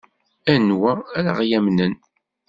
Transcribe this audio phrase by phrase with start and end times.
[0.53, 1.93] Anwa ara ɣ-yamnen?